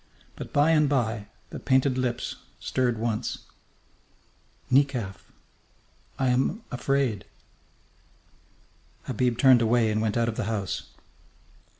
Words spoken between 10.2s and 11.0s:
of the house.